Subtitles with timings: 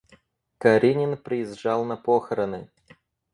[0.57, 2.71] Каренин приезжал на похороны.